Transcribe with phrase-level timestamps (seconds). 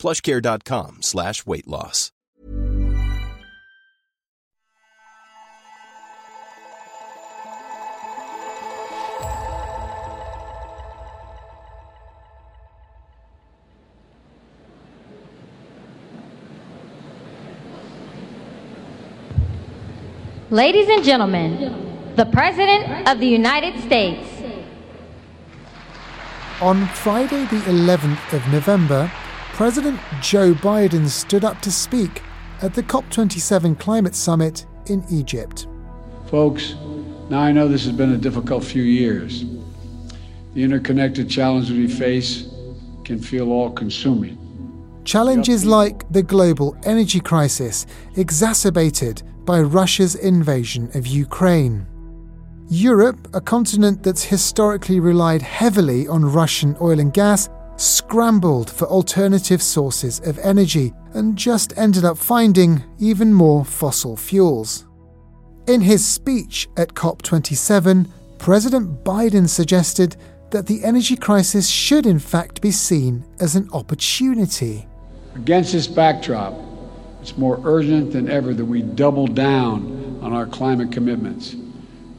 [0.00, 2.10] plushcare.com slash weight loss.
[20.50, 24.26] Ladies and gentlemen, the President of the United States.
[26.60, 29.08] On Friday, the 11th of November,
[29.60, 32.22] President Joe Biden stood up to speak
[32.62, 35.66] at the COP27 climate summit in Egypt.
[36.28, 36.76] Folks,
[37.28, 39.44] now I know this has been a difficult few years.
[40.54, 42.48] The interconnected challenges we face
[43.04, 44.38] can feel all consuming.
[45.04, 47.84] Challenges like the global energy crisis,
[48.16, 51.86] exacerbated by Russia's invasion of Ukraine.
[52.70, 57.50] Europe, a continent that's historically relied heavily on Russian oil and gas,
[57.80, 64.86] scrambled for alternative sources of energy and just ended up finding even more fossil fuels.
[65.66, 70.16] In his speech at COP27, President Biden suggested
[70.50, 74.86] that the energy crisis should in fact be seen as an opportunity.
[75.34, 76.54] Against this backdrop,
[77.22, 81.54] it's more urgent than ever that we double down on our climate commitments.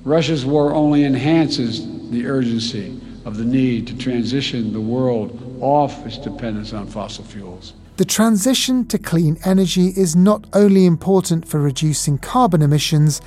[0.04, 6.18] Russia's war only enhances the urgency of the need to transition the world off its
[6.18, 7.74] dependence on fossil fuels.
[7.98, 13.22] The transition to clean energy is not only important for reducing carbon emissions,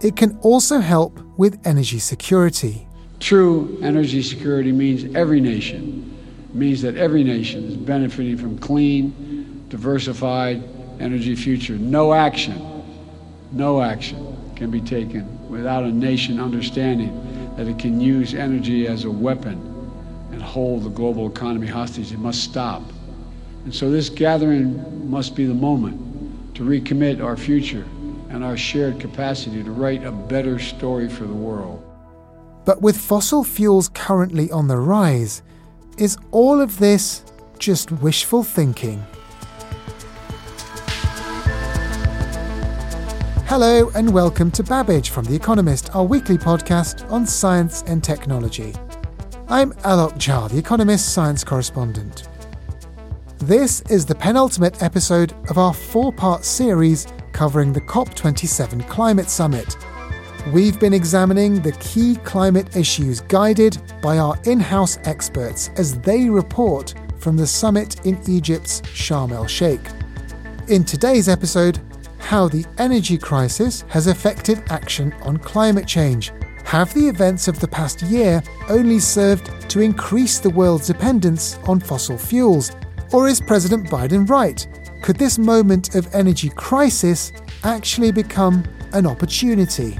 [0.00, 2.86] it can also help with energy security.
[3.18, 6.16] True energy security means every nation,
[6.50, 10.62] it means that every nation is benefiting from clean, diversified
[11.00, 11.74] energy future.
[11.74, 12.84] No action,
[13.50, 17.12] no action can be taken without a nation understanding
[17.56, 19.71] that it can use energy as a weapon
[20.42, 22.10] and hold the global economy hostage.
[22.10, 22.82] It must stop.
[23.64, 27.84] And so this gathering must be the moment to recommit our future
[28.28, 31.80] and our shared capacity to write a better story for the world.
[32.64, 35.42] But with fossil fuels currently on the rise,
[35.96, 37.24] is all of this
[37.60, 39.04] just wishful thinking?
[43.46, 48.74] Hello, and welcome to Babbage from The Economist, our weekly podcast on science and technology.
[49.48, 52.28] I'm Alok Jha, The Economist science correspondent.
[53.38, 59.76] This is the penultimate episode of our four part series covering the COP27 Climate Summit.
[60.52, 66.28] We've been examining the key climate issues guided by our in house experts as they
[66.28, 69.80] report from the summit in Egypt's Sharm el Sheikh.
[70.68, 71.80] In today's episode,
[72.18, 76.32] how the energy crisis has affected action on climate change.
[76.64, 81.80] Have the events of the past year only served to increase the world's dependence on
[81.80, 82.72] fossil fuels?
[83.12, 84.66] Or is President Biden right?
[85.02, 87.32] Could this moment of energy crisis
[87.64, 89.98] actually become an opportunity?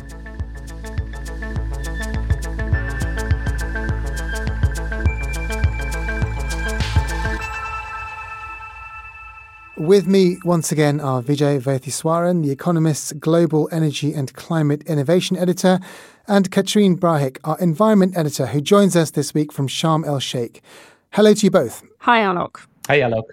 [9.83, 15.81] With me once again are Vijay Vaitheeswaran, The Economist's Global Energy and Climate Innovation Editor,
[16.29, 20.63] and Catherine Brahic, our Environment Editor, who joins us this week from Sharm el Sheikh.
[21.11, 21.83] Hello to you both.
[21.99, 22.61] Hi, Alok.
[22.87, 23.25] Hi, Alok.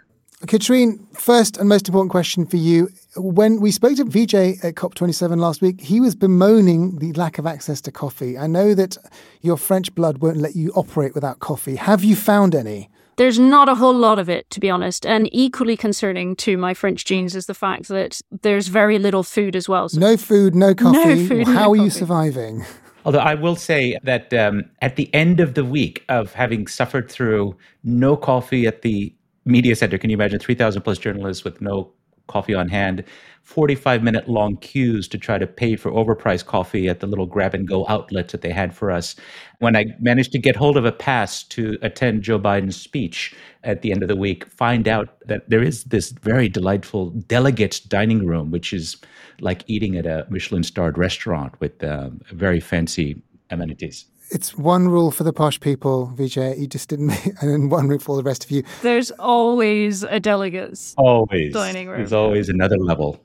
[0.47, 2.89] Catherine, first and most important question for you.
[3.16, 7.45] When we spoke to Vijay at COP27 last week, he was bemoaning the lack of
[7.45, 8.39] access to coffee.
[8.39, 8.97] I know that
[9.41, 11.75] your French blood won't let you operate without coffee.
[11.75, 12.89] Have you found any?
[13.19, 15.06] There's not a whole lot of it, to be honest.
[15.06, 19.58] And equally concerning to my French genes is the fact that there's very little food
[19.58, 19.90] as well.
[19.90, 20.97] So no food, no coffee.
[21.16, 21.84] No food, How no are coffee.
[21.84, 22.66] you surviving?
[23.03, 27.11] Although I will say that um, at the end of the week of having suffered
[27.11, 31.91] through no coffee at the media center, can you imagine 3,000 plus journalists with no
[32.29, 33.03] coffee on hand,
[33.49, 37.55] 45 minute long queues to try to pay for overpriced coffee at the little grab
[37.55, 39.16] and go outlets that they had for us.
[39.58, 43.81] When I managed to get hold of a pass to attend Joe Biden's speech at
[43.81, 48.28] the end of the week, find out that there is this very delightful delegate dining
[48.28, 48.97] room, which is
[49.41, 54.05] like eating at a Michelin starred restaurant with um, very fancy amenities.
[54.31, 56.59] It's one rule for the posh people, Vijay.
[56.59, 57.11] You just didn't,
[57.41, 58.64] and then one rule for the rest of you.
[58.81, 61.97] There's always a delegates always dining room.
[61.97, 63.20] There's always another level.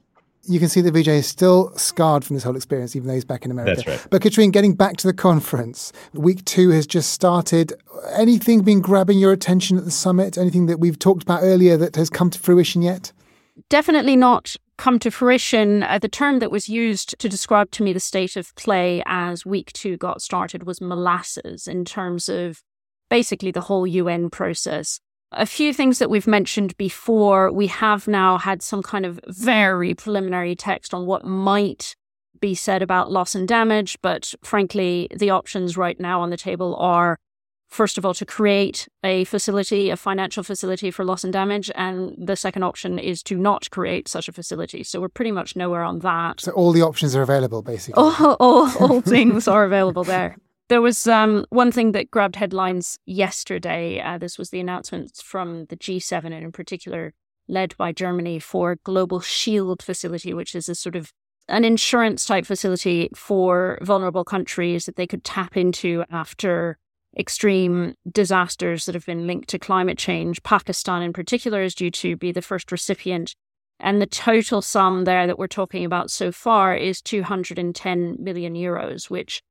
[0.47, 3.25] You can see that Vijay is still scarred from this whole experience, even though he's
[3.25, 3.77] back in America.
[3.77, 4.07] That's right.
[4.11, 7.73] But Catherine, getting back to the conference, week two has just started.
[8.13, 10.37] Anything been grabbing your attention at the summit?
[10.37, 13.13] Anything that we've talked about earlier that has come to fruition yet?
[13.71, 15.83] Definitely not come to fruition.
[15.83, 19.47] Uh, the term that was used to describe to me the state of play as
[19.47, 22.63] week two got started was molasses in terms of
[23.09, 25.01] basically the whole UN process.
[25.33, 29.95] A few things that we've mentioned before, we have now had some kind of very
[29.95, 31.97] preliminary text on what might
[32.41, 36.77] be said about loss and damage, but frankly, the options right now on the table
[36.77, 37.19] are
[37.75, 41.71] first of all, to create a facility, a financial facility for loss and damage.
[41.75, 44.85] And the second option is to not create such a facility.
[44.85, 46.41] So we're pretty much nowhere on that.
[46.41, 48.01] So all the options are available, basically.
[48.01, 50.37] All, all, all things are available there.
[50.69, 54.01] There was um, one thing that grabbed headlines yesterday.
[54.01, 57.13] Uh, this was the announcement from the G7, and in particular,
[57.49, 61.13] led by Germany, for Global Shield Facility, which is a sort of
[61.49, 66.79] an insurance type facility for vulnerable countries that they could tap into after
[67.17, 70.43] extreme disasters that have been linked to climate change.
[70.43, 73.35] Pakistan, in particular, is due to be the first recipient.
[73.81, 79.11] And the total sum there that we're talking about so far is 210 million euros,
[79.11, 79.43] which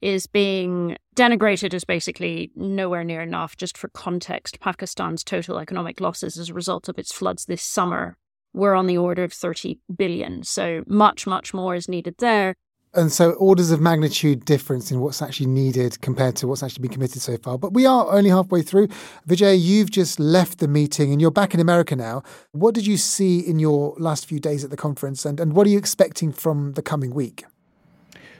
[0.00, 3.56] is being denigrated as basically nowhere near enough.
[3.56, 8.16] Just for context, Pakistan's total economic losses as a result of its floods this summer
[8.52, 10.42] were on the order of 30 billion.
[10.42, 12.54] So much, much more is needed there.
[12.96, 16.92] And so orders of magnitude difference in what's actually needed compared to what's actually been
[16.92, 17.58] committed so far.
[17.58, 18.88] But we are only halfway through.
[19.28, 22.22] Vijay, you've just left the meeting and you're back in America now.
[22.52, 25.66] What did you see in your last few days at the conference and, and what
[25.66, 27.44] are you expecting from the coming week?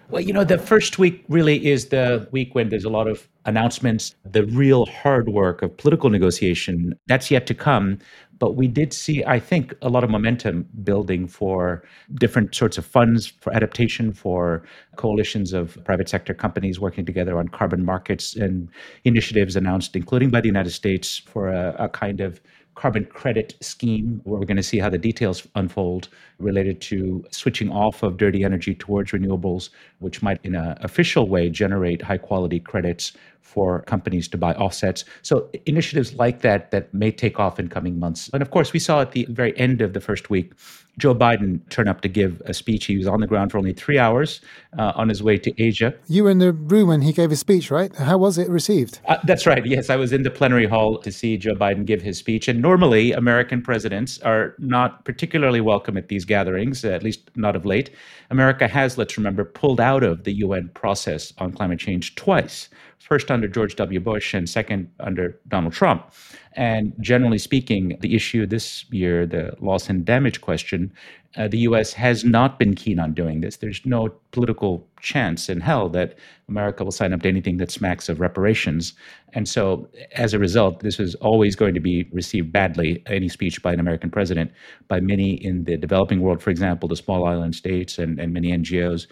[0.09, 3.29] Well, you know, the first week really is the week when there's a lot of
[3.47, 4.15] announcements.
[4.25, 7.99] The real hard work of political negotiation, that's yet to come.
[8.39, 11.83] But we did see, I think, a lot of momentum building for
[12.15, 14.63] different sorts of funds for adaptation, for
[14.97, 18.69] coalitions of private sector companies working together on carbon markets and
[19.05, 22.41] initiatives announced, including by the United States, for a, a kind of
[22.77, 26.09] carbon credit scheme where we're going to see how the details unfold
[26.39, 31.49] related to switching off of dirty energy towards renewables, which might, in an official way,
[31.49, 35.05] generate high quality credits for companies to buy offsets.
[35.23, 38.29] So initiatives like that that may take off in coming months.
[38.33, 40.53] And of course, we saw at the very end of the first week
[40.99, 42.87] Joe Biden turn up to give a speech.
[42.87, 44.41] He was on the ground for only three hours
[44.79, 45.95] uh, on his way to Asia.
[46.09, 47.95] You were in the room when he gave his speech, right?
[47.97, 49.01] How was it received?
[49.07, 49.65] Uh, that's right.
[49.67, 52.49] Yes, I was in the plenary hall to see Joe Biden give his speech.
[52.49, 57.67] And normally, American presidents are not particularly welcome at these gatherings, at least not of
[57.67, 57.91] late.
[58.31, 63.31] America has, let's remember, pulled out of the UN process on climate change twice first
[63.31, 64.01] under George W.
[64.01, 66.13] Bush and second under Donald Trump.
[66.55, 70.93] And generally speaking, the issue this year, the loss and damage question,
[71.37, 71.93] uh, the U.S.
[71.93, 73.59] has not been keen on doing this.
[73.59, 78.09] There's no political chance in hell that America will sign up to anything that smacks
[78.09, 78.95] of reparations.
[79.35, 83.63] And so, as a result, this is always going to be received badly, any speech
[83.63, 84.51] by an American president,
[84.89, 88.51] by many in the developing world, for example, the small island states and, and many
[88.51, 89.07] NGOs.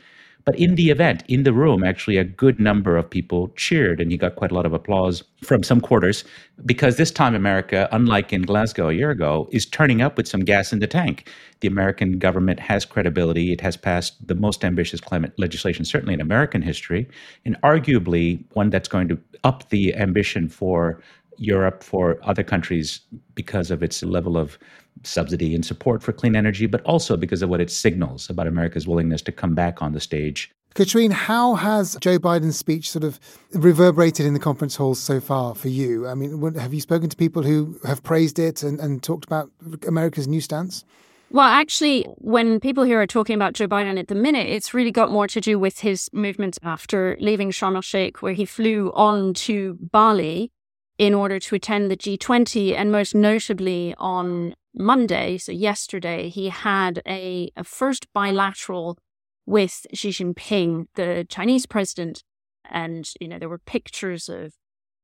[0.45, 4.11] But in the event, in the room, actually, a good number of people cheered, and
[4.11, 6.23] he got quite a lot of applause from some quarters
[6.67, 10.45] because this time America, unlike in Glasgow a year ago, is turning up with some
[10.45, 11.31] gas in the tank.
[11.61, 13.53] The American government has credibility.
[13.53, 17.09] It has passed the most ambitious climate legislation, certainly in American history,
[17.47, 21.01] and arguably one that's going to up the ambition for
[21.39, 23.01] Europe, for other countries,
[23.35, 24.59] because of its level of
[25.03, 28.87] subsidy and support for clean energy, but also because of what it signals about America's
[28.87, 30.51] willingness to come back on the stage.
[30.75, 33.21] Catherine, how has Joe Biden's speech sort of
[33.53, 36.09] reverberated in the conference halls so far for you?
[36.09, 39.51] I mean, have you spoken to people who have praised it and, and talked about
[39.87, 40.85] America's new stance?
[41.31, 44.91] Well, actually, when people here are talking about Joe Biden at the minute, it's really
[44.91, 48.93] got more to do with his movements after leaving Sharm el Sheikh, where he flew
[48.95, 50.51] on to Bali
[50.99, 52.75] in order to attend the G20.
[52.75, 58.99] And most notably on Monday, so yesterday, he had a, a first bilateral
[59.47, 62.23] with Xi Jinping, the Chinese president.
[62.69, 64.55] And, you know, there were pictures of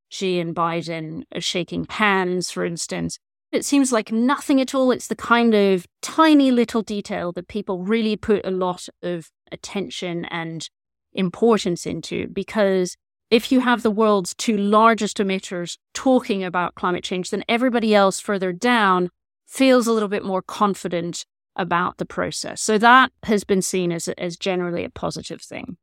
[0.09, 3.17] Xi and Biden uh, shaking hands, for instance.
[3.51, 4.91] It seems like nothing at all.
[4.91, 10.25] It's the kind of tiny little detail that people really put a lot of attention
[10.25, 10.69] and
[11.13, 12.95] importance into because
[13.29, 18.19] if you have the world's two largest emitters talking about climate change, then everybody else
[18.19, 19.09] further down
[19.51, 21.25] feels a little bit more confident
[21.57, 22.61] about the process.
[22.61, 25.77] So that has been seen as, as generally a positive thing.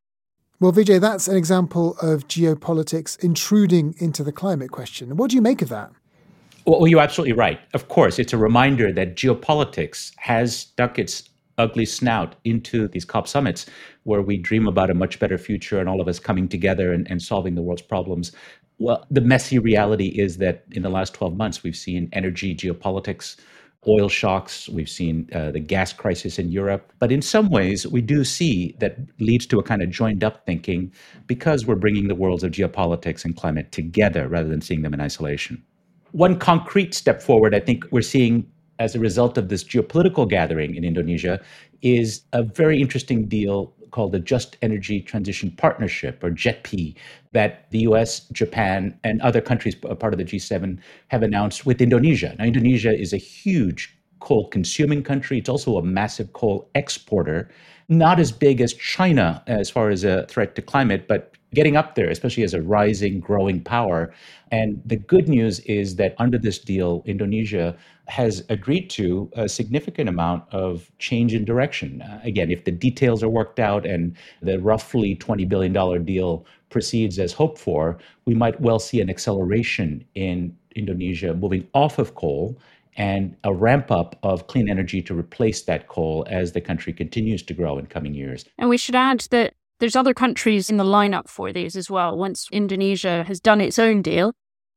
[0.59, 5.15] Well, Vijay, that's an example of geopolitics intruding into the climate question.
[5.15, 5.91] What do you make of that?
[6.65, 7.59] Well, you're absolutely right.
[7.73, 13.27] Of course, it's a reminder that geopolitics has stuck its ugly snout into these COP
[13.27, 13.67] summits
[14.03, 17.09] where we dream about a much better future and all of us coming together and,
[17.09, 18.31] and solving the world's problems.
[18.79, 23.35] Well, the messy reality is that in the last 12 months, we've seen energy geopolitics,
[23.87, 26.91] oil shocks, we've seen uh, the gas crisis in Europe.
[26.99, 30.45] But in some ways, we do see that leads to a kind of joined up
[30.45, 30.91] thinking
[31.27, 35.01] because we're bringing the worlds of geopolitics and climate together rather than seeing them in
[35.01, 35.63] isolation.
[36.11, 38.45] One concrete step forward, I think we're seeing
[38.79, 41.39] as a result of this geopolitical gathering in Indonesia
[41.81, 46.95] is a very interesting deal called the Just Energy Transition Partnership, or JETP,
[47.31, 52.35] that the US, Japan, and other countries, part of the G7, have announced with Indonesia.
[52.37, 57.49] Now, Indonesia is a huge coal consuming country, it's also a massive coal exporter.
[57.87, 61.95] Not as big as China as far as a threat to climate, but getting up
[61.95, 64.13] there, especially as a rising, growing power.
[64.51, 67.75] And the good news is that under this deal, Indonesia
[68.07, 72.01] has agreed to a significant amount of change in direction.
[72.01, 77.19] Uh, again, if the details are worked out and the roughly $20 billion deal proceeds
[77.19, 82.57] as hoped for, we might well see an acceleration in Indonesia moving off of coal
[82.97, 87.41] and a ramp up of clean energy to replace that coal as the country continues
[87.43, 88.45] to grow in coming years.
[88.57, 92.17] And we should add that there's other countries in the lineup for these as well.
[92.17, 94.33] Once Indonesia has done its own deal,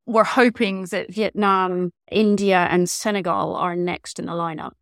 [0.07, 4.73] we're hoping that Vietnam, India, and Senegal are next in the lineup.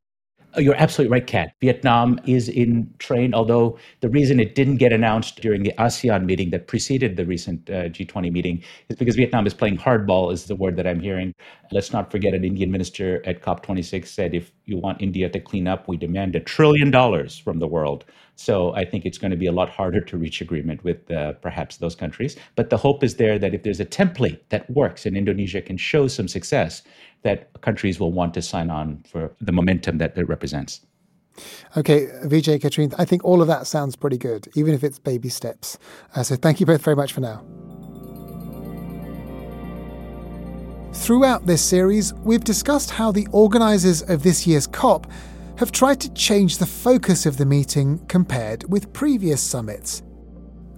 [0.55, 1.53] Oh, you're absolutely right, Kat.
[1.61, 6.51] Vietnam is in train, although the reason it didn't get announced during the ASEAN meeting
[6.51, 10.57] that preceded the recent uh, G20 meeting is because Vietnam is playing hardball, is the
[10.57, 11.33] word that I'm hearing.
[11.71, 15.69] Let's not forget an Indian minister at COP26 said if you want India to clean
[15.69, 18.05] up, we demand a trillion dollars from the world.
[18.41, 21.35] So I think it's going to be a lot harder to reach agreement with uh,
[21.35, 22.37] perhaps those countries.
[22.57, 25.77] But the hope is there that if there's a template that works and Indonesia can
[25.77, 26.83] show some success,
[27.21, 30.81] that countries will want to sign on for the momentum that it represents.
[31.77, 35.29] Okay, Vijay, Catherine, I think all of that sounds pretty good, even if it's baby
[35.29, 35.77] steps.
[36.17, 37.45] Uh, so thank you both very much for now.
[40.95, 45.07] Throughout this series, we've discussed how the organisers of this year's COP
[45.61, 50.03] have tried to change the focus of the meeting compared with previous summits.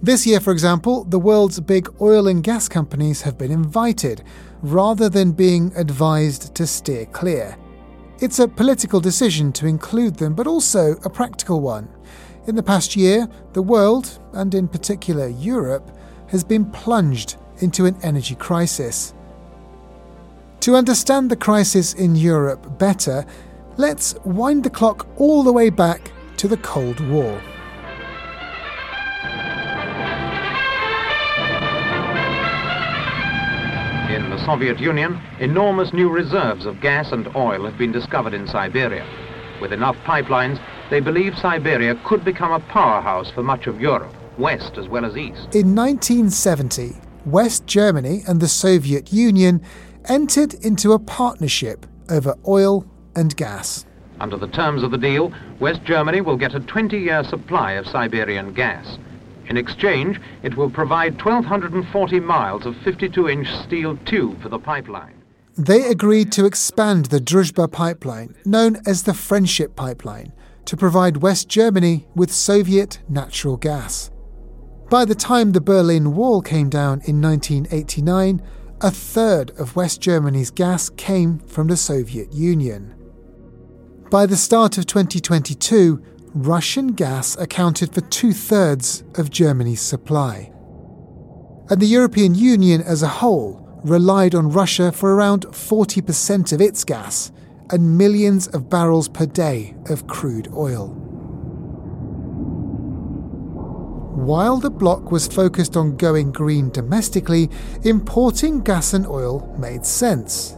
[0.01, 4.23] This year, for example, the world's big oil and gas companies have been invited,
[4.61, 7.57] rather than being advised to steer clear.
[8.19, 11.87] It's a political decision to include them, but also a practical one.
[12.47, 15.97] In the past year, the world, and in particular Europe,
[16.27, 19.13] has been plunged into an energy crisis.
[20.59, 23.25] To understand the crisis in Europe better,
[23.77, 27.41] let's wind the clock all the way back to the Cold War.
[34.09, 38.47] In the Soviet Union, enormous new reserves of gas and oil have been discovered in
[38.47, 39.05] Siberia.
[39.59, 40.61] With enough pipelines,
[40.91, 45.17] they believe Siberia could become a powerhouse for much of Europe, west as well as
[45.17, 45.55] east.
[45.55, 49.63] In 1970, West Germany and the Soviet Union
[50.05, 53.85] entered into a partnership over oil and gas.
[54.19, 58.53] Under the terms of the deal, West Germany will get a 20-year supply of Siberian
[58.53, 58.97] gas.
[59.47, 65.15] In exchange, it will provide 1,240 miles of 52-inch steel tube for the pipeline.
[65.57, 70.31] They agreed to expand the Druzhba pipeline, known as the Friendship Pipeline,
[70.65, 74.09] to provide West Germany with Soviet natural gas.
[74.89, 78.41] By the time the Berlin Wall came down in 1989,
[78.81, 82.95] a third of West Germany's gas came from the Soviet Union.
[84.13, 85.99] By the start of 2022,
[86.35, 90.51] Russian gas accounted for two thirds of Germany's supply.
[91.71, 96.83] And the European Union as a whole relied on Russia for around 40% of its
[96.83, 97.31] gas
[97.71, 100.89] and millions of barrels per day of crude oil.
[104.13, 107.49] While the bloc was focused on going green domestically,
[107.81, 110.55] importing gas and oil made sense.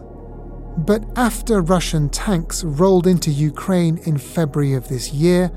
[0.77, 5.47] But after Russian tanks rolled into Ukraine in February of this year,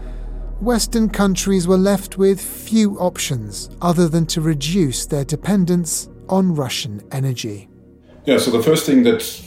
[0.61, 7.03] Western countries were left with few options other than to reduce their dependence on Russian
[7.11, 7.69] energy.
[8.27, 9.43] Yeah, so the first thing that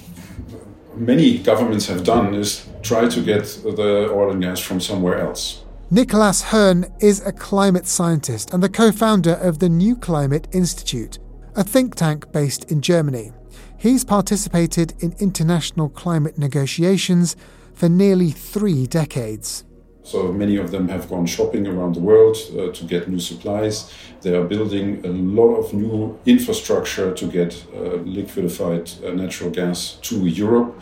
[0.96, 5.64] many governments have done is try to get the oil and gas from somewhere else.
[5.92, 11.20] Niklas Höhne is a climate scientist and the co founder of the NewClimate Institute,
[11.56, 13.34] a think tank based in Germany.
[13.82, 17.36] He's participated in international climate negotiations
[17.74, 19.64] for nearly three decades.
[20.04, 23.92] So many of them have gone shopping around the world uh, to get new supplies.
[24.22, 29.98] They are building a lot of new infrastructure to get uh, liquefied uh, natural gas
[30.04, 30.80] to Europe.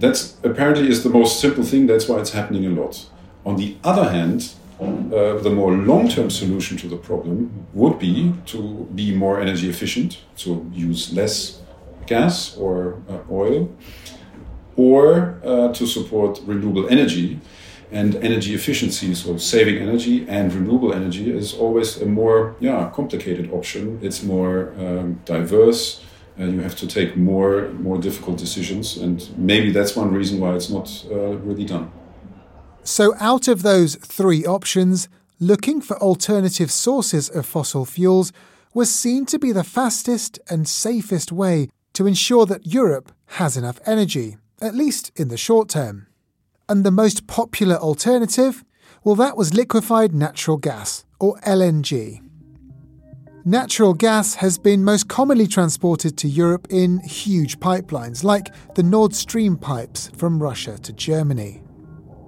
[0.00, 1.86] That's apparently is the most simple thing.
[1.86, 3.06] That's why it's happening a lot.
[3.46, 8.88] On the other hand, uh, the more long-term solution to the problem would be to
[8.96, 11.61] be more energy efficient, to use less
[12.06, 13.70] gas or uh, oil,
[14.76, 17.40] or uh, to support renewable energy
[17.92, 23.52] and energy efficiency, so saving energy and renewable energy is always a more yeah, complicated
[23.52, 23.98] option.
[24.02, 26.02] It's more um, diverse.
[26.40, 30.54] Uh, you have to take more more difficult decisions, and maybe that's one reason why
[30.54, 31.92] it's not uh, really done.
[32.82, 38.32] So, out of those three options, looking for alternative sources of fossil fuels
[38.72, 43.80] was seen to be the fastest and safest way to ensure that Europe has enough
[43.86, 46.06] energy, at least in the short term.
[46.68, 48.64] And the most popular alternative?
[49.04, 52.20] Well, that was liquefied natural gas, or LNG.
[53.44, 59.14] Natural gas has been most commonly transported to Europe in huge pipelines, like the Nord
[59.16, 61.62] Stream pipes from Russia to Germany.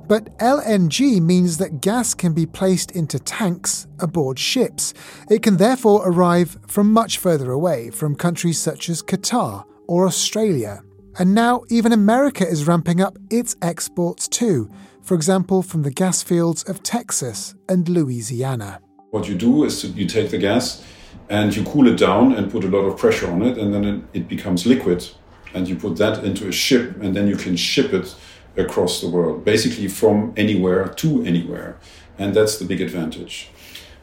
[0.07, 4.93] But LNG means that gas can be placed into tanks aboard ships.
[5.31, 10.83] It can therefore arrive from much further away, from countries such as Qatar or Australia.
[11.19, 14.69] And now even America is ramping up its exports too,
[15.03, 18.81] for example, from the gas fields of Texas and Louisiana.
[19.11, 20.85] What you do is to, you take the gas
[21.31, 23.85] and you cool it down and put a lot of pressure on it, and then
[23.85, 25.09] it, it becomes liquid.
[25.55, 28.15] And you put that into a ship, and then you can ship it
[28.57, 31.77] across the world, basically from anywhere to anywhere.
[32.19, 33.51] And that's the big advantage.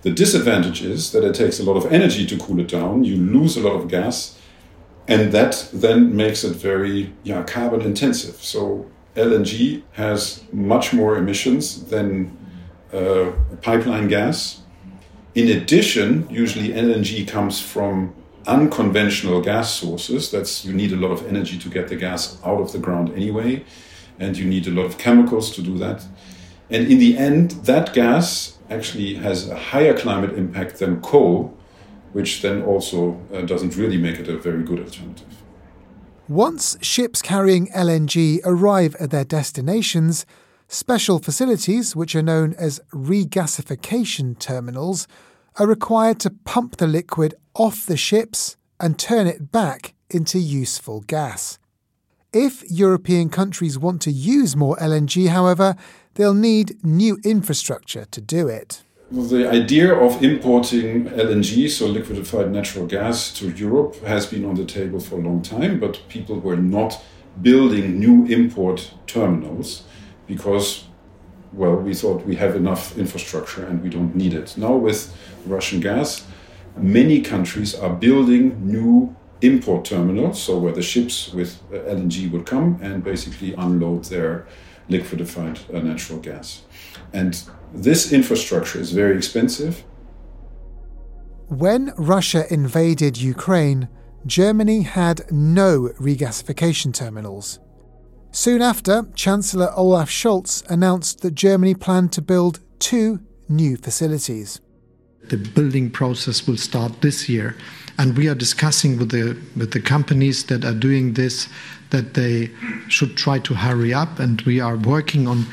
[0.02, 3.04] The disadvantage is that it takes a lot of energy to cool it down.
[3.04, 4.38] You lose a lot of gas,
[5.08, 8.36] and that then makes it very yeah, carbon intensive.
[8.36, 12.38] So LNG has much more emissions than
[12.92, 13.32] uh,
[13.62, 14.62] pipeline gas.
[15.36, 18.14] In addition, usually LNG comes from
[18.48, 20.32] unconventional gas sources.
[20.32, 23.14] That's you need a lot of energy to get the gas out of the ground
[23.16, 23.64] anyway,
[24.22, 26.06] and you need a lot of chemicals to do that.
[26.70, 31.58] And in the end, that gas actually has a higher climate impact than coal,
[32.14, 35.28] which then also uh, doesn't really make it a very good alternative.
[36.28, 40.26] Once ships carrying LNG arrive at their destinations,
[40.68, 45.08] special facilities, which are known as regasification terminals,
[45.58, 51.02] are required to pump the liquid off the ships and turn it back into useful
[51.02, 51.60] gas.
[52.34, 55.76] If European countries want to use more LNG, however,
[56.14, 58.84] they'll need new infrastructure to do it.
[59.12, 64.64] The idea of importing LNG, so liquefied natural gas, to Europe has been on the
[64.64, 67.02] table for a long time, but people were not
[67.42, 69.84] building new import terminals
[70.26, 70.86] because,
[71.52, 74.58] well, we thought we have enough infrastructure and we don't need it.
[74.58, 75.14] Now, with
[75.46, 76.26] Russian gas,
[76.78, 82.80] many countries are building new import terminals, so where the ships with LNG would come
[82.82, 84.48] and basically unload their
[84.90, 86.64] liquefied uh, natural gas.
[87.14, 87.42] And
[87.74, 89.84] this infrastructure is very expensive.
[91.48, 93.90] When Russia invaded Ukraine,
[94.26, 97.60] Germany had no regasification terminals.
[98.32, 104.62] Soon after, Chancellor Olaf Scholz announced that Germany planned to build two new facilities.
[105.32, 107.56] The building process will start this year,
[107.98, 111.48] and we are discussing with the with the companies that are doing this
[111.90, 112.50] that they
[112.90, 115.46] should try to hurry up, and we are working on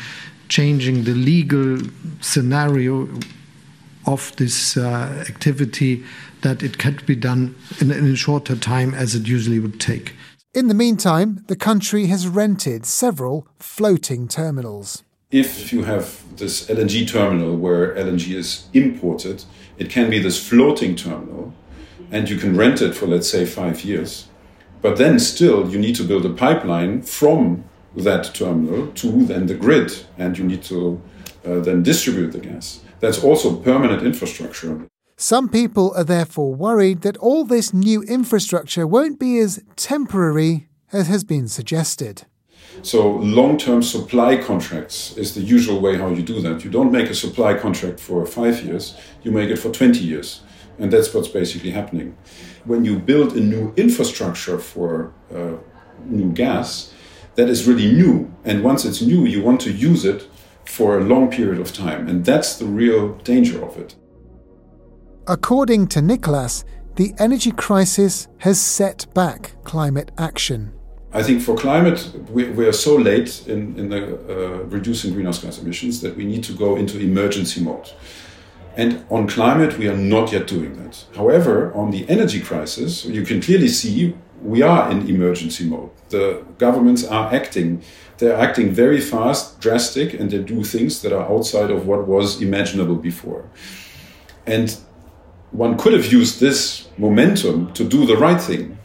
[0.48, 1.78] changing the legal
[2.20, 3.08] scenario
[4.04, 6.02] of this uh, activity
[6.40, 10.14] that it can be done in a shorter time as it usually would take.
[10.54, 15.04] In the meantime, the country has rented several floating terminals.
[15.30, 19.44] If you have this LNG terminal where LNG is imported,
[19.76, 21.52] it can be this floating terminal,
[22.10, 24.28] and you can rent it for, let's say, five years.
[24.80, 27.64] But then still, you need to build a pipeline from
[27.94, 30.98] that terminal to then the grid, and you need to
[31.44, 32.80] uh, then distribute the gas.
[33.00, 34.88] That's also permanent infrastructure.
[35.18, 41.08] Some people are therefore worried that all this new infrastructure won't be as temporary as
[41.08, 42.24] has been suggested.
[42.82, 46.64] So, long term supply contracts is the usual way how you do that.
[46.64, 50.42] You don't make a supply contract for five years, you make it for 20 years.
[50.78, 52.16] And that's what's basically happening.
[52.64, 55.56] When you build a new infrastructure for uh,
[56.04, 56.94] new gas,
[57.34, 58.32] that is really new.
[58.44, 60.28] And once it's new, you want to use it
[60.64, 62.08] for a long period of time.
[62.08, 63.96] And that's the real danger of it.
[65.26, 66.64] According to Niklas,
[66.96, 70.77] the energy crisis has set back climate action.
[71.12, 75.38] I think for climate, we, we are so late in, in the, uh, reducing greenhouse
[75.42, 77.90] gas emissions that we need to go into emergency mode.
[78.76, 81.04] And on climate, we are not yet doing that.
[81.16, 85.90] However, on the energy crisis, you can clearly see we are in emergency mode.
[86.10, 87.82] The governments are acting.
[88.18, 92.42] They're acting very fast, drastic, and they do things that are outside of what was
[92.42, 93.48] imaginable before.
[94.46, 94.76] And
[95.52, 98.77] one could have used this momentum to do the right thing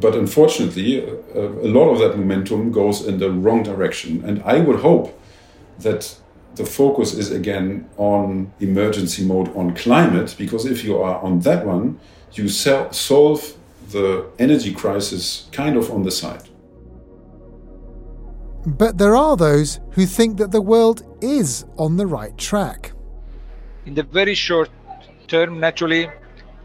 [0.00, 4.24] but unfortunately, a, a, lot of that momentum goes in the wrong direction.
[4.24, 5.18] And I would hope
[5.78, 6.16] that
[6.54, 11.66] the focus is again on emergency mode on climate, because if you are on that
[11.66, 11.98] one,
[12.32, 13.54] you solve
[13.90, 16.48] the energy crisis kind of on the side.
[18.66, 22.92] But there are those who think that the world is on the right track.
[23.84, 24.70] In the very short
[25.28, 26.08] term, naturally,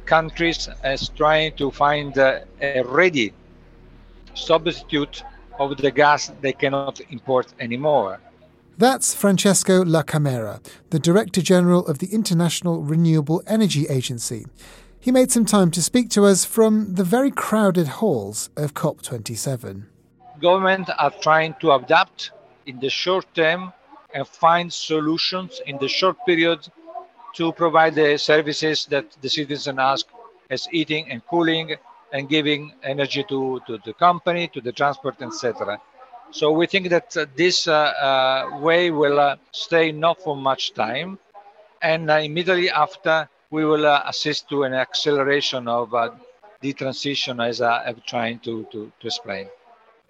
[0.10, 3.32] countries as trying to find uh, a ready
[4.34, 5.24] substitute
[5.60, 8.20] of the gas they cannot import anymore.
[8.78, 14.46] That's Francesco La Camera, the Director General of the International Renewable Energy Agency.
[15.00, 19.84] He made some time to speak to us from the very crowded halls of COP27.
[20.42, 22.32] Governments are trying to adapt
[22.66, 23.74] in the short term
[24.14, 26.68] and find solutions in the short period
[27.36, 30.08] to provide the services that the citizen ask
[30.50, 31.76] as eating and cooling
[32.12, 35.80] and giving energy to, to the company, to the transport, etc.
[36.32, 41.20] So we think that uh, this uh, uh, way will stay not for much time,
[41.82, 45.92] and immediately after we will assist to an acceleration of
[46.62, 49.48] the transition, as I'm trying to, to, to explain.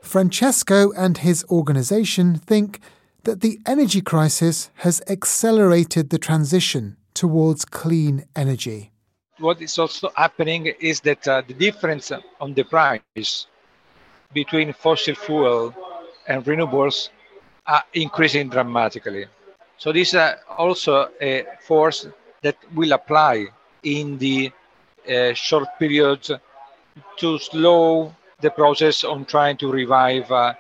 [0.02, 2.80] Francesco and his organization think
[3.24, 8.92] that the energy crisis has accelerated the transition towards clean energy.
[9.40, 13.48] What is also happening is that uh, the difference on the price
[14.34, 15.76] between fossil fuel
[16.28, 17.10] and renewables
[17.68, 19.26] are increasing dramatically.
[19.78, 22.08] So this is uh, also a force
[22.42, 23.48] that will apply
[23.84, 24.52] in the
[25.10, 26.32] uh, short periods
[27.18, 30.58] to slow the process on trying to revive a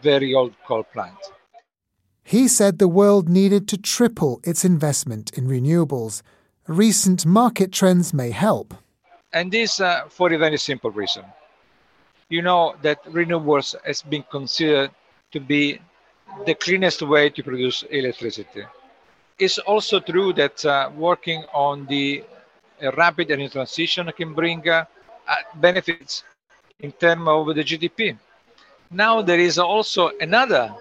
[0.00, 1.18] very old coal plant.
[2.28, 6.20] He said the world needed to triple its investment in renewables.
[6.66, 8.74] Recent market trends may help.
[9.32, 11.24] And this uh, for a very simple reason.
[12.28, 14.90] You know that renewables has been considered
[15.32, 15.80] to be
[16.44, 18.64] the cleanest way to produce electricity.
[19.38, 22.24] It's also true that uh, working on the
[22.82, 24.84] uh, rapid energy transition can bring uh,
[25.26, 26.24] uh, benefits
[26.80, 28.18] in terms of the GDP.
[28.90, 30.74] Now there is also another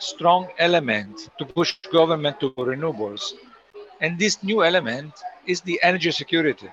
[0.00, 3.32] strong element to push government to renewables.
[4.00, 5.12] And this new element
[5.46, 6.68] is the energy security.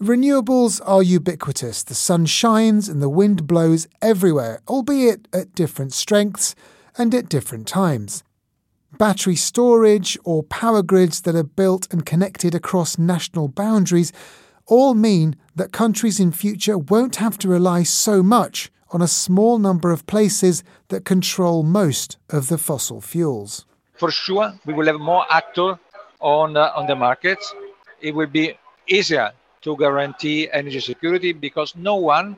[0.00, 1.82] Renewables are ubiquitous.
[1.84, 6.54] The sun shines and the wind blows everywhere, albeit at different strengths
[6.98, 8.24] and at different times.
[8.98, 14.12] Battery storage or power grids that are built and connected across national boundaries
[14.66, 19.58] all mean that countries in future won't have to rely so much on a small
[19.58, 23.64] number of places that control most of the fossil fuels.
[23.94, 25.76] For sure, we will have more actors
[26.20, 27.38] on, uh, on the market.
[28.00, 32.36] It will be easier to guarantee energy security because no one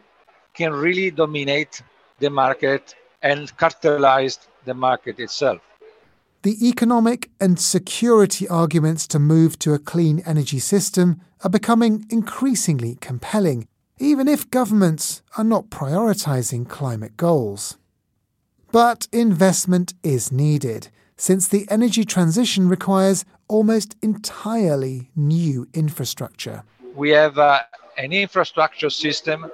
[0.54, 1.82] can really dominate
[2.20, 5.60] the market and cartelize the market itself.
[6.42, 12.96] The economic and security arguments to move to a clean energy system are becoming increasingly
[13.00, 13.66] compelling
[13.98, 17.78] even if governments are not prioritising climate goals.
[18.72, 26.64] But investment is needed, since the energy transition requires almost entirely new infrastructure.
[26.94, 27.61] We have uh,
[27.96, 29.50] an infrastructure system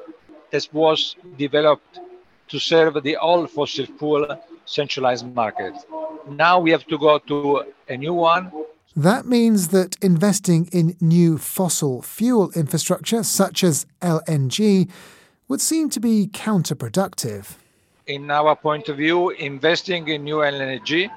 [0.50, 2.00] that was developed
[2.48, 4.26] to serve the old fossil fuel
[4.64, 5.74] centralized market.
[6.28, 8.50] Now we have to go to a new one
[8.96, 14.90] that means that investing in new fossil fuel infrastructure, such as LNG,
[15.48, 17.56] would seem to be counterproductive.
[18.06, 21.10] In our point of view, investing in new LNG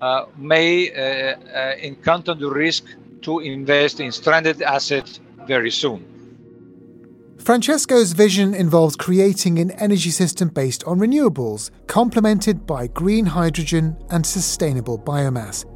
[0.00, 2.84] uh, may uh, uh, encounter the risk
[3.22, 6.08] to invest in stranded assets very soon.
[7.38, 14.24] Francesco's vision involves creating an energy system based on renewables, complemented by green hydrogen and
[14.24, 15.71] sustainable biomass.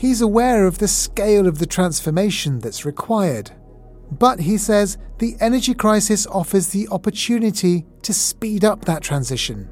[0.00, 3.50] He's aware of the scale of the transformation that's required.
[4.10, 9.68] But he says the energy crisis offers the opportunity to speed up that transition.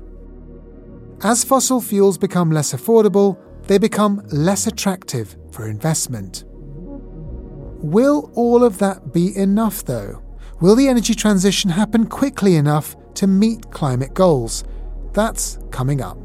[1.22, 6.44] As fossil fuels become less affordable, they become less attractive for investment.
[6.46, 10.22] Will all of that be enough, though?
[10.60, 14.64] Will the energy transition happen quickly enough to meet climate goals.
[15.12, 16.18] That's coming up.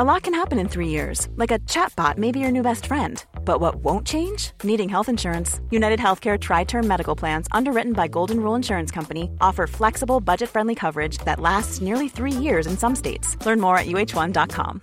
[0.00, 2.86] A lot can happen in three years, like a chatbot may be your new best
[2.86, 3.24] friend.
[3.44, 4.52] But what won't change?
[4.62, 5.60] Needing health insurance.
[5.72, 11.18] UnitedHealthcare TriTerm Medical Plans, underwritten by Golden Rule Insurance Company, offer flexible, budget friendly coverage
[11.24, 13.44] that lasts nearly three years in some states.
[13.44, 14.82] Learn more at uh1.com.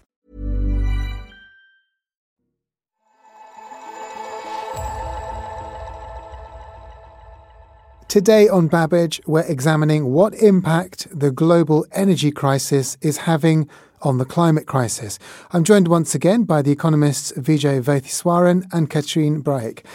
[8.10, 13.70] Today on Babbage, we're examining what impact the global energy crisis is having
[14.06, 15.18] on the climate crisis.
[15.52, 19.86] I'm joined once again by the economists Vijay Vaitheeswaran and Catherine Brahic.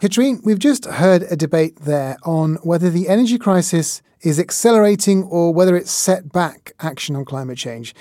[0.00, 5.52] Catherine, we've just heard a debate there on whether the energy crisis is accelerating or
[5.52, 7.94] whether it's set back action on climate change.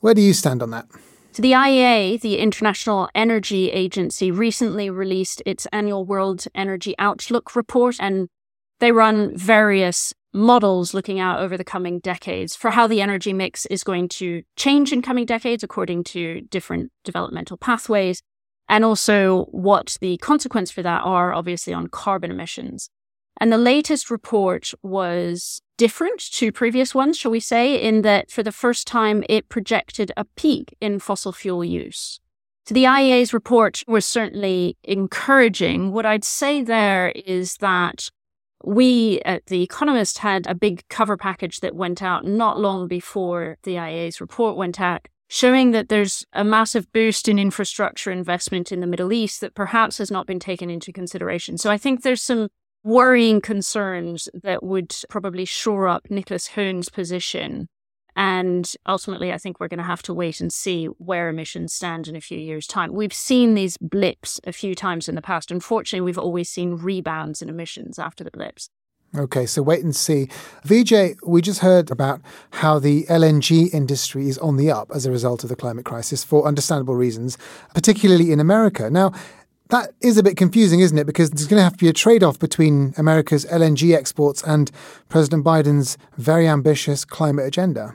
[0.00, 0.86] Where do you stand on that?
[1.32, 7.96] So the IEA, the International Energy Agency, recently released its annual World Energy Outlook report,
[8.00, 8.28] and
[8.80, 13.66] they run various models looking out over the coming decades for how the energy mix
[13.66, 18.22] is going to change in coming decades according to different developmental pathways,
[18.68, 22.88] and also what the consequence for that are, obviously, on carbon emissions.
[23.40, 28.42] And the latest report was different to previous ones, shall we say, in that for
[28.42, 32.20] the first time it projected a peak in fossil fuel use.
[32.66, 35.90] So the IEA's report was certainly encouraging.
[35.90, 38.10] What I'd say there is that
[38.64, 43.56] we at The Economist had a big cover package that went out not long before
[43.62, 48.80] the IEA's report went out, showing that there's a massive boost in infrastructure investment in
[48.80, 51.56] the Middle East that perhaps has not been taken into consideration.
[51.56, 52.48] So I think there's some
[52.82, 57.68] worrying concerns that would probably shore up Niklas Höhne's position
[58.20, 62.06] and ultimately, I think we're going to have to wait and see where emissions stand
[62.06, 62.92] in a few years' time.
[62.92, 65.50] We've seen these blips a few times in the past.
[65.50, 68.68] Unfortunately, we've always seen rebounds in emissions after the blips.
[69.16, 70.28] Okay, so wait and see.
[70.66, 75.10] Vijay, we just heard about how the LNG industry is on the up as a
[75.10, 77.38] result of the climate crisis for understandable reasons,
[77.74, 78.90] particularly in America.
[78.90, 79.14] Now,
[79.70, 81.06] that is a bit confusing, isn't it?
[81.06, 84.70] Because there's going to have to be a trade off between America's LNG exports and
[85.08, 87.94] President Biden's very ambitious climate agenda.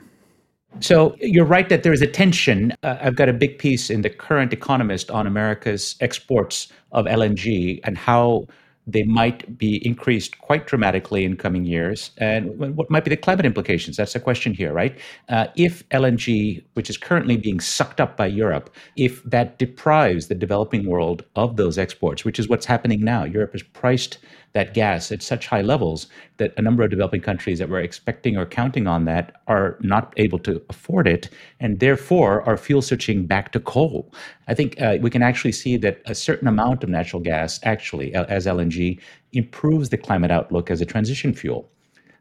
[0.80, 2.72] So you're right that there is a tension.
[2.82, 7.80] Uh, I've got a big piece in the current Economist on America's exports of LNG
[7.84, 8.46] and how
[8.86, 12.12] they might be increased quite dramatically in coming years.
[12.18, 13.96] And what might be the climate implications?
[13.96, 14.96] That's the question here, right?
[15.28, 20.36] Uh, if LNG, which is currently being sucked up by Europe, if that deprives the
[20.36, 24.18] developing world of those exports, which is what's happening now, Europe has priced
[24.56, 26.06] that gas at such high levels
[26.38, 30.14] that a number of developing countries that were expecting or counting on that are not
[30.16, 31.28] able to afford it
[31.60, 34.10] and therefore are fuel switching back to coal.
[34.48, 38.14] I think uh, we can actually see that a certain amount of natural gas, actually,
[38.14, 38.98] as LNG,
[39.32, 41.70] improves the climate outlook as a transition fuel.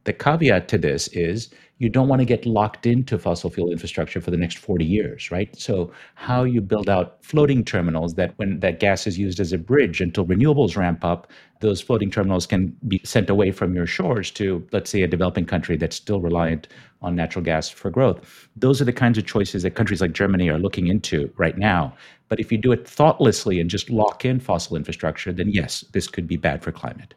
[0.05, 4.21] The caveat to this is you don't want to get locked into fossil fuel infrastructure
[4.21, 5.53] for the next 40 years, right?
[5.59, 9.57] So how you build out floating terminals that when that gas is used as a
[9.57, 11.27] bridge until renewables ramp up,
[11.59, 15.45] those floating terminals can be sent away from your shores to, let's say, a developing
[15.45, 16.69] country that's still reliant
[17.01, 18.47] on natural gas for growth.
[18.55, 21.93] Those are the kinds of choices that countries like Germany are looking into right now.
[22.29, 26.07] But if you do it thoughtlessly and just lock in fossil infrastructure, then yes, this
[26.07, 27.15] could be bad for climate.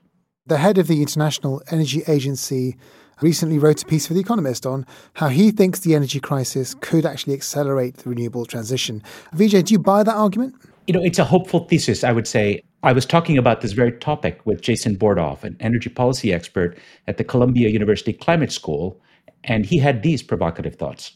[0.48, 2.78] The head of the International Energy Agency
[3.20, 7.04] recently wrote a piece for The Economist on how he thinks the energy crisis could
[7.04, 9.02] actually accelerate the renewable transition.
[9.34, 10.54] Vijay, do you buy that argument?
[10.86, 12.62] You know, it's a hopeful thesis, I would say.
[12.82, 17.18] I was talking about this very topic with Jason Bordoff, an energy policy expert at
[17.18, 18.98] the Columbia University Climate School,
[19.44, 21.12] and he had these provocative thoughts.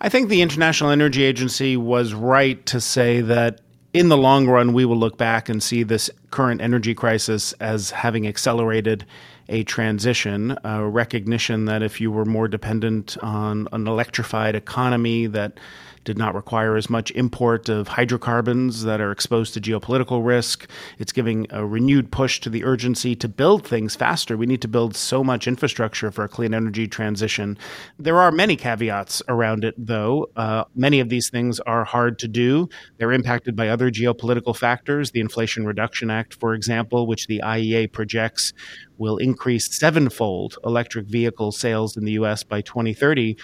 [0.00, 4.72] I think the International Energy Agency was right to say that in the long run,
[4.72, 9.04] we will look back and see this current energy crisis as having accelerated
[9.48, 15.58] a transition, a recognition that if you were more dependent on an electrified economy that
[16.04, 20.68] did not require as much import of hydrocarbons that are exposed to geopolitical risk.
[20.98, 24.36] It's giving a renewed push to the urgency to build things faster.
[24.36, 27.58] We need to build so much infrastructure for a clean energy transition.
[27.98, 30.30] There are many caveats around it, though.
[30.36, 32.68] Uh, many of these things are hard to do.
[32.98, 35.10] They're impacted by other geopolitical factors.
[35.10, 38.52] The Inflation Reduction Act, for example, which the IEA projects
[38.96, 43.36] will increase sevenfold electric vehicle sales in the US by 2030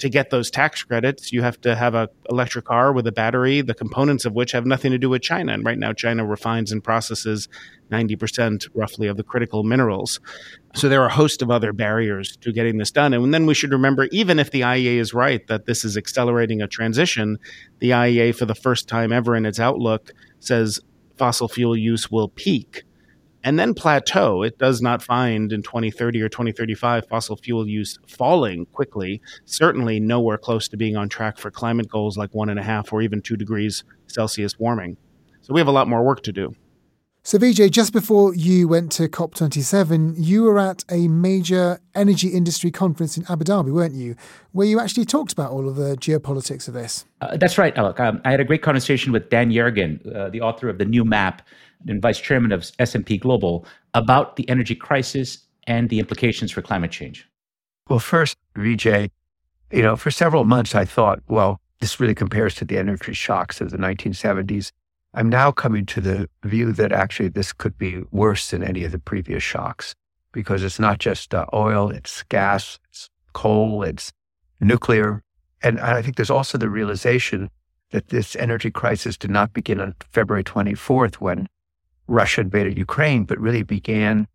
[0.00, 3.60] to get those tax credits, you have to have an electric car with a battery,
[3.60, 5.52] the components of which have nothing to do with China.
[5.52, 7.48] And right now, China refines and processes
[7.90, 10.18] 90% roughly of the critical minerals.
[10.74, 13.12] So there are a host of other barriers to getting this done.
[13.12, 16.62] And then we should remember even if the IEA is right that this is accelerating
[16.62, 17.38] a transition,
[17.78, 20.80] the IEA, for the first time ever in its outlook, says
[21.18, 22.84] fossil fuel use will peak
[23.44, 24.42] and then plateau.
[24.42, 30.38] It does not find in 2030 or 2035 fossil fuel use falling quickly, certainly nowhere
[30.38, 33.22] close to being on track for climate goals like one and a half or even
[33.22, 34.96] two degrees Celsius warming.
[35.42, 36.54] So we have a lot more work to do.
[37.22, 42.70] So, Vijay, just before you went to COP27, you were at a major energy industry
[42.70, 44.16] conference in Abu Dhabi, weren't you?
[44.52, 47.04] Where you actually talked about all of the geopolitics of this.
[47.20, 48.00] Uh, that's right, Alok.
[48.00, 51.04] Um, I had a great conversation with Dan Yergin, uh, the author of the new
[51.04, 51.46] map
[51.86, 56.90] and vice chairman of S&P Global, about the energy crisis and the implications for climate
[56.90, 57.28] change.
[57.88, 59.10] Well, first, Vijay,
[59.72, 63.60] you know, for several months I thought, well, this really compares to the energy shocks
[63.60, 64.70] of the 1970s.
[65.14, 68.92] I'm now coming to the view that actually this could be worse than any of
[68.92, 69.94] the previous shocks
[70.32, 74.12] because it's not just uh, oil, it's gas, it's coal, it's
[74.60, 75.22] nuclear.
[75.62, 77.50] And I think there's also the realization
[77.90, 81.48] that this energy crisis did not begin on February 24th when
[82.10, 84.26] Russia invaded Ukraine, but really began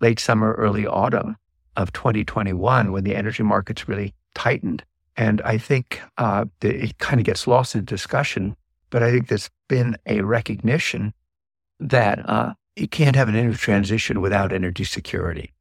[0.00, 1.36] late summer, early autumn
[1.76, 4.84] of 2021 when the energy markets really tightened.
[5.16, 8.56] And I think uh, it kind of gets lost in discussion,
[8.90, 11.12] but I think there's been a recognition
[11.80, 15.52] that uh, you can't have an energy transition without energy security,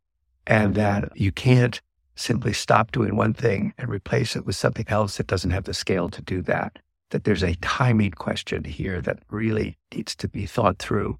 [0.46, 1.82] and that you can't
[2.16, 5.74] simply stop doing one thing and replace it with something else that doesn't have the
[5.74, 6.78] scale to do that.
[7.10, 11.18] That there's a timing question here that really needs to be thought through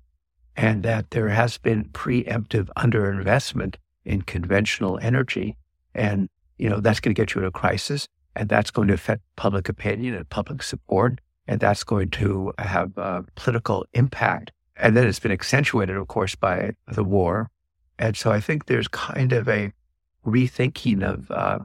[0.58, 5.58] and that there has been preemptive underinvestment in conventional energy.
[5.94, 8.94] And, you know, that's going to get you in a crisis and that's going to
[8.94, 11.20] affect public opinion and public support.
[11.48, 14.52] And that's going to have a political impact.
[14.78, 17.50] And then it's been accentuated, of course, by the war.
[18.00, 19.72] And so I think there's kind of a
[20.26, 21.60] rethinking of uh,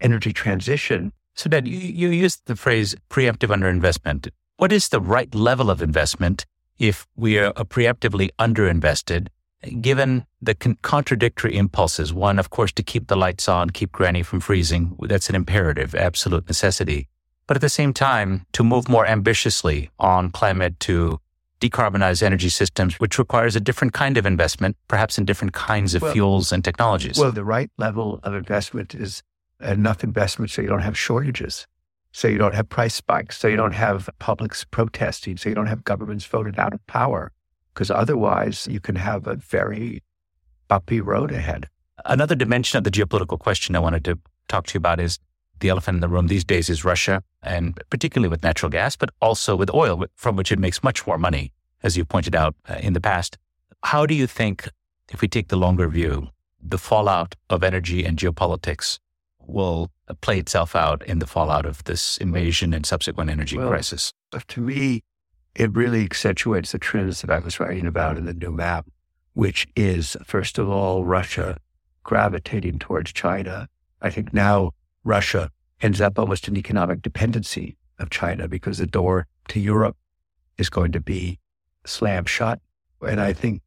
[0.00, 1.12] energy transition.
[1.34, 4.30] So, Dan, you, you used the phrase preemptive underinvestment.
[4.56, 6.46] What is the right level of investment
[6.78, 9.28] if we are preemptively underinvested,
[9.80, 12.12] given the con- contradictory impulses.
[12.12, 14.96] One, of course, to keep the lights on, keep granny from freezing.
[15.00, 17.08] That's an imperative, absolute necessity.
[17.46, 21.20] But at the same time, to move more ambitiously on climate to
[21.60, 26.02] decarbonize energy systems, which requires a different kind of investment, perhaps in different kinds of
[26.02, 27.18] well, fuels and technologies.
[27.18, 29.22] Well, the right level of investment is
[29.60, 31.66] enough investment so you don't have shortages
[32.14, 35.66] so you don't have price spikes, so you don't have publics protesting, so you don't
[35.66, 37.32] have governments voted out of power,
[37.74, 40.00] because otherwise you can have a very
[40.68, 41.68] bumpy road ahead.
[42.04, 45.18] Another dimension of the geopolitical question I wanted to talk to you about is
[45.58, 49.10] the elephant in the room these days is Russia, and particularly with natural gas, but
[49.20, 52.74] also with oil, from which it makes much more money, as you pointed out uh,
[52.74, 53.38] in the past.
[53.82, 54.68] How do you think,
[55.10, 56.28] if we take the longer view,
[56.62, 59.00] the fallout of energy and geopolitics
[59.48, 64.12] will play itself out in the fallout of this invasion and subsequent energy well, crisis?
[64.48, 65.02] To me,
[65.54, 68.86] it really accentuates the trends that I was writing about in the new map,
[69.34, 71.58] which is, first of all, Russia
[72.02, 73.68] gravitating towards China.
[74.02, 74.72] I think now
[75.04, 79.96] Russia ends up almost an economic dependency of China because the door to Europe
[80.58, 81.38] is going to be
[81.86, 82.60] slammed shut.
[83.00, 83.62] And I think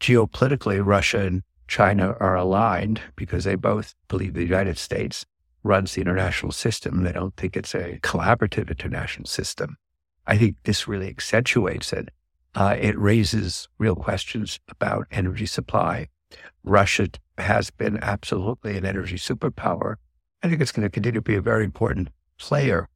[0.00, 5.26] geopolitically, Russia and China are aligned because they both believe the United States
[5.62, 7.02] runs the international system.
[7.02, 9.76] They don't think it's a collaborative international system.
[10.26, 12.08] I think this really accentuates it.
[12.54, 16.08] Uh, it raises real questions about energy supply.
[16.64, 19.96] Russia has been absolutely an energy superpower.
[20.42, 22.88] I think it's going to continue to be a very important player,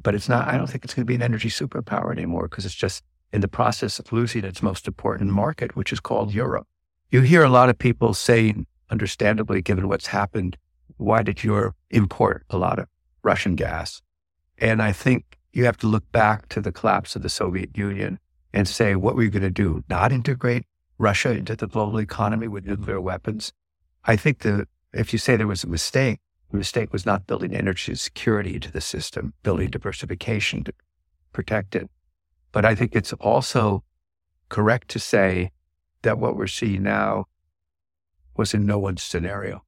[0.00, 2.64] but it's not, I don't think it's going to be an energy superpower anymore because
[2.64, 6.66] it's just in the process of losing its most important market, which is called Europe.
[7.12, 10.56] You hear a lot of people saying, understandably, given what's happened,
[10.96, 12.88] why did you import a lot of
[13.22, 14.00] Russian gas?
[14.56, 18.18] And I think you have to look back to the collapse of the Soviet Union
[18.54, 19.84] and say, what were you going to do?
[19.90, 20.64] Not integrate
[20.96, 23.52] Russia into the global economy with nuclear weapons?
[24.06, 26.18] I think that if you say there was a mistake,
[26.50, 30.72] the mistake was not building energy security into the system, building diversification to
[31.34, 31.90] protect it.
[32.52, 33.84] But I think it's also
[34.48, 35.50] correct to say
[36.02, 37.26] that what we're seeing now
[38.36, 39.62] was in no one's scenario.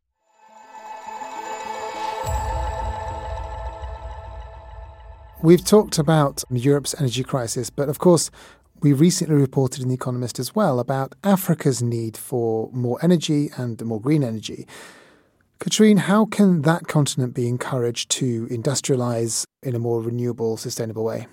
[5.42, 8.30] We've talked about Europe's energy crisis, but of course,
[8.80, 13.82] we recently reported in The Economist as well about Africa's need for more energy and
[13.84, 14.66] more green energy.
[15.60, 21.26] Catherine, how can that continent be encouraged to industrialize in a more renewable, sustainable way?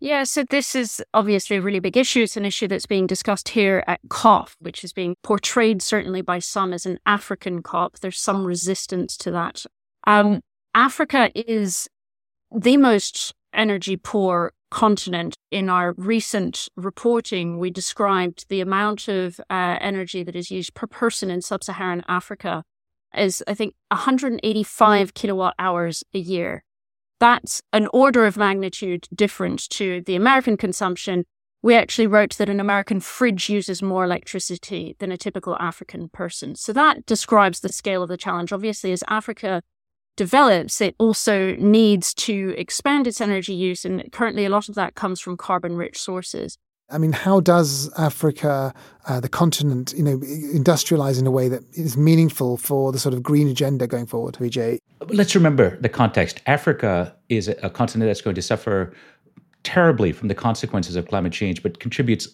[0.00, 2.22] Yeah, so this is obviously a really big issue.
[2.22, 6.38] It's an issue that's being discussed here at COP, which is being portrayed certainly by
[6.38, 7.98] some as an African COP.
[7.98, 9.64] There's some resistance to that.
[10.06, 10.40] Um,
[10.72, 11.88] Africa is
[12.54, 15.36] the most energy poor continent.
[15.50, 20.86] In our recent reporting, we described the amount of uh, energy that is used per
[20.86, 22.62] person in sub Saharan Africa
[23.12, 26.62] as, I think, 185 kilowatt hours a year.
[27.20, 31.24] That's an order of magnitude different to the American consumption.
[31.62, 36.54] We actually wrote that an American fridge uses more electricity than a typical African person.
[36.54, 38.52] So that describes the scale of the challenge.
[38.52, 39.62] Obviously, as Africa
[40.16, 43.84] develops, it also needs to expand its energy use.
[43.84, 46.58] And currently, a lot of that comes from carbon rich sources.
[46.90, 48.72] I mean, how does Africa,
[49.06, 53.14] uh, the continent, you know, industrialize in a way that is meaningful for the sort
[53.14, 54.78] of green agenda going forward, Vijay?
[55.08, 56.40] Let's remember the context.
[56.46, 58.94] Africa is a continent that's going to suffer
[59.64, 62.26] terribly from the consequences of climate change, but contributes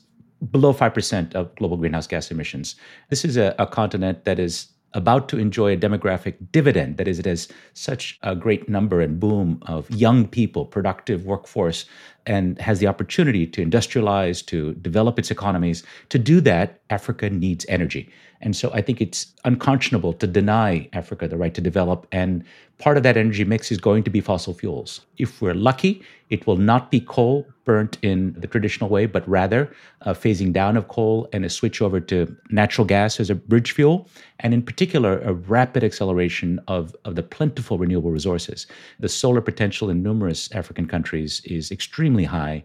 [0.52, 2.76] below 5% of global greenhouse gas emissions.
[3.10, 6.96] This is a, a continent that is about to enjoy a demographic dividend.
[6.96, 11.84] That is, it has such a great number and boom of young people, productive workforce,
[12.26, 15.82] and has the opportunity to industrialize, to develop its economies.
[16.08, 18.10] To do that, Africa needs energy.
[18.40, 22.06] And so I think it's unconscionable to deny Africa the right to develop.
[22.12, 22.44] And
[22.78, 25.00] part of that energy mix is going to be fossil fuels.
[25.16, 29.72] If we're lucky, it will not be coal burnt in the traditional way, but rather
[30.02, 33.72] a phasing down of coal and a switch over to natural gas as a bridge
[33.72, 34.08] fuel.
[34.40, 38.66] And in particular, a rapid acceleration of, of the plentiful renewable resources.
[39.00, 42.62] The solar potential in numerous African countries is extremely high.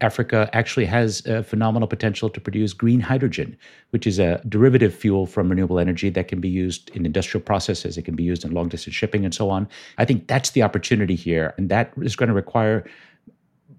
[0.00, 3.56] Africa actually has a phenomenal potential to produce green hydrogen,
[3.90, 7.96] which is a derivative fuel from renewable energy that can be used in industrial processes,
[7.96, 9.68] it can be used in long distance shipping and so on.
[9.98, 11.54] I think that's the opportunity here.
[11.56, 12.84] And that is going to require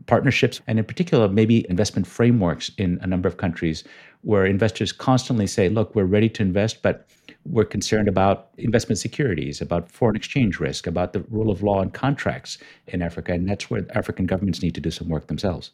[0.05, 3.83] partnerships and, in particular, maybe investment frameworks in a number of countries
[4.21, 7.07] where investors constantly say, look, we're ready to invest, but
[7.45, 11.93] we're concerned about investment securities, about foreign exchange risk, about the rule of law and
[11.93, 13.33] contracts in Africa.
[13.33, 15.71] And that's where African governments need to do some work themselves.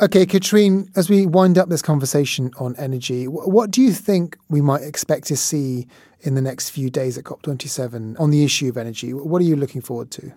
[0.00, 4.60] Okay, Catherine, as we wind up this conversation on energy, what do you think we
[4.60, 5.86] might expect to see
[6.20, 9.14] in the next few days at COP27 on the issue of energy?
[9.14, 10.32] What are you looking forward to?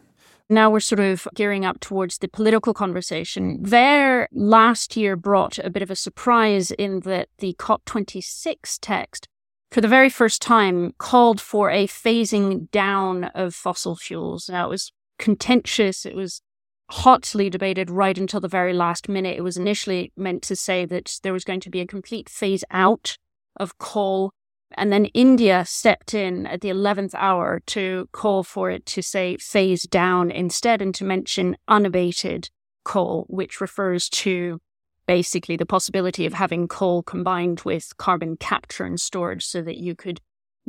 [0.50, 3.58] Now we're sort of gearing up towards the political conversation.
[3.62, 9.28] There last year brought a bit of a surprise in that the COP26 text,
[9.72, 14.50] for the very first time, called for a phasing down of fossil fuels.
[14.50, 16.06] Now it was contentious.
[16.06, 16.42] It was
[16.90, 19.38] hotly debated right until the very last minute.
[19.38, 22.64] It was initially meant to say that there was going to be a complete phase
[22.72, 23.18] out
[23.58, 24.32] of coal.
[24.76, 29.38] And then India stepped in at the 11th hour to call for it to say
[29.38, 32.50] phase down instead and to mention unabated
[32.84, 34.60] coal, which refers to
[35.08, 39.96] basically the possibility of having coal combined with carbon capture and storage so that you
[39.96, 40.22] could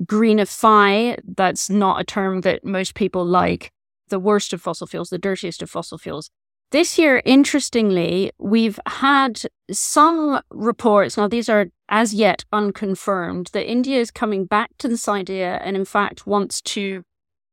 [0.05, 1.19] greenify.
[1.37, 3.73] That's not a term that most people like
[4.09, 6.31] the worst of fossil fuels, the dirtiest of fossil fuels.
[6.71, 13.99] This year, interestingly, we've had some reports, now these are as yet unconfirmed, that India
[13.99, 17.03] is coming back to this idea and, in fact, wants to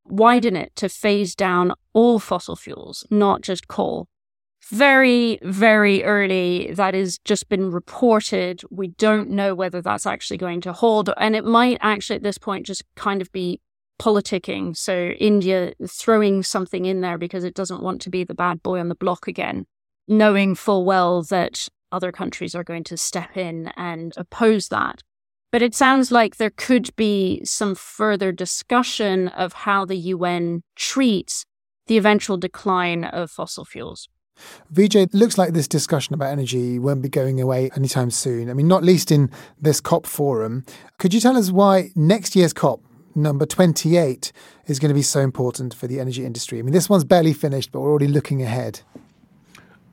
[0.04, 4.08] widen it to phase down all fossil fuels, not just coal.
[4.72, 8.64] Very, very early, that has just been reported.
[8.72, 11.12] We don't know whether that's actually going to hold.
[11.18, 13.62] And it might actually, at this point, just kind of be
[14.02, 14.76] politicking.
[14.76, 18.80] So India throwing something in there because it doesn't want to be the bad boy
[18.80, 19.68] on the block again,
[20.08, 25.02] knowing full well that other countries are going to step in and oppose that.
[25.52, 31.46] But it sounds like there could be some further discussion of how the UN treats
[31.88, 34.10] the eventual decline of fossil fuels.
[34.74, 38.50] Vijay, it looks like this discussion about energy won't be going away anytime soon.
[38.50, 39.30] I mean, not least in
[39.62, 40.66] this COP forum.
[40.98, 42.82] Could you tell us why next year's COP
[43.16, 44.32] number 28
[44.68, 46.60] is going to be so important for the energy industry?
[46.60, 48.82] I mean, this one's barely finished, but we're already looking ahead.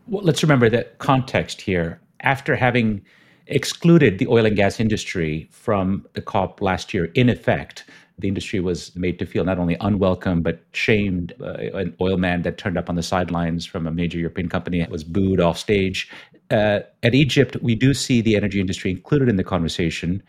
[0.09, 2.01] Well, let's remember the context here.
[2.21, 3.03] After having
[3.47, 7.85] excluded the oil and gas industry from the COP last year, in effect,
[8.23, 11.35] the industry was made to feel not only unwelcome but shamed.
[11.41, 14.87] Uh, an oil man that turned up on the sidelines from a major European company
[14.91, 16.11] was booed off stage.
[16.51, 20.23] Uh, at Egypt, we do see the energy industry included in the conversation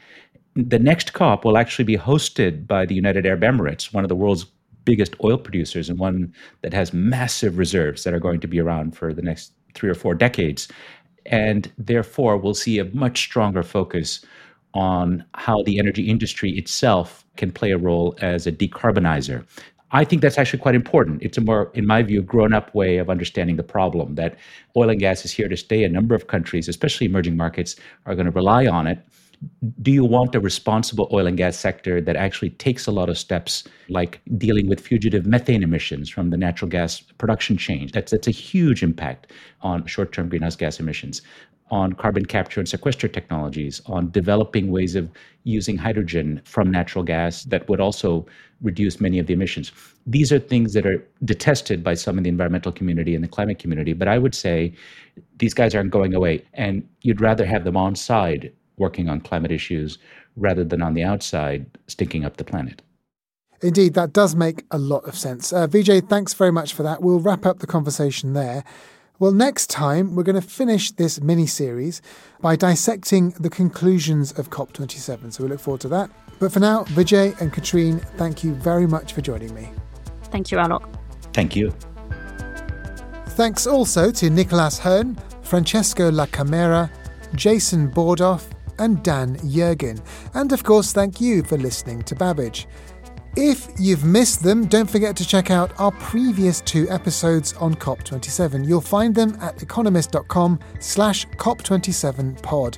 [0.55, 4.15] the next COP will actually be hosted by the United Arab Emirates, one of the
[4.15, 4.45] world's
[4.85, 8.95] biggest oil producers and one that has massive reserves that are going to be around
[8.95, 10.67] for the next three or four decades.
[11.25, 14.23] And therefore, we'll see a much stronger focus
[14.73, 19.45] on how the energy industry itself can play a role as a decarbonizer.
[19.93, 21.21] I think that's actually quite important.
[21.21, 24.35] It's a more, in my view, grown up way of understanding the problem that
[24.75, 25.83] oil and gas is here to stay.
[25.83, 27.75] A number of countries, especially emerging markets,
[28.07, 28.99] are going to rely on it.
[29.81, 33.17] Do you want a responsible oil and gas sector that actually takes a lot of
[33.19, 37.89] steps, like dealing with fugitive methane emissions from the natural gas production chain?
[37.93, 39.31] That's, that's a huge impact
[39.61, 41.21] on short term greenhouse gas emissions
[41.73, 45.09] on carbon capture and sequester technologies, on developing ways of
[45.43, 48.23] using hydrogen from natural gas that would also
[48.61, 49.71] reduce many of the emissions.
[50.05, 53.57] These are things that are detested by some in the environmental community and the climate
[53.57, 54.71] community, but I would say
[55.37, 59.51] these guys aren't going away, and you'd rather have them on side working on climate
[59.51, 59.97] issues
[60.37, 62.83] rather than on the outside stinking up the planet.
[63.63, 65.51] Indeed, that does make a lot of sense.
[65.51, 67.01] Uh, Vijay, thanks very much for that.
[67.01, 68.63] We'll wrap up the conversation there.
[69.19, 72.01] Well, next time, we're going to finish this mini series
[72.41, 75.33] by dissecting the conclusions of COP27.
[75.33, 76.09] So we look forward to that.
[76.39, 79.69] But for now, Vijay and Catherine, thank you very much for joining me.
[80.25, 80.83] Thank you, Alok.
[81.31, 81.71] Thank you.
[83.27, 86.91] Thanks also to Niklas Höhne, Francesco La Camera,
[87.35, 88.49] Jason Bordoff,
[88.79, 90.03] and Dan Yergin.
[90.33, 92.67] And of course, thank you for listening to Babbage.
[93.35, 98.67] If you've missed them, don't forget to check out our previous two episodes on COP27.
[98.67, 102.77] You'll find them at economist.com slash COP27pod,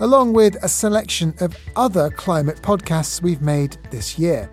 [0.00, 4.50] along with a selection of other climate podcasts we've made this year.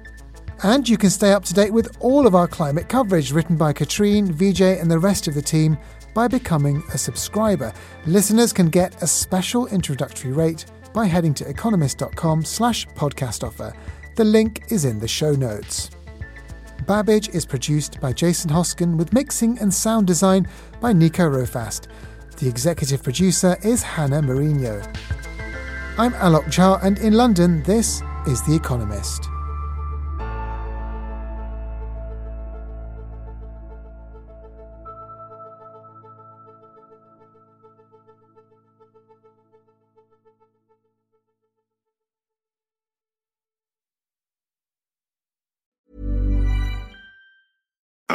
[0.62, 3.74] And you can stay up to date with all of our climate coverage written by
[3.74, 5.80] Catherine, Vijay, and the rest of the team
[6.14, 7.74] by becoming a subscriber.
[8.06, 13.74] Listeners can get a special introductory rate by heading to economist.com slash podcast offer.
[14.20, 15.91] The link is in the show notes.
[16.86, 20.45] Babbage is produced by Jason Hosken with mixing and sound design
[20.82, 21.88] by Nico Rofast.
[22.36, 24.84] The executive producer is Hannah Mourinho.
[25.97, 29.29] I'm Alok Jha, and in London, this is The Economist.